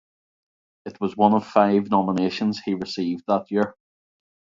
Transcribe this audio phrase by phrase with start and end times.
[0.83, 3.75] It was one of five nominations he received that year.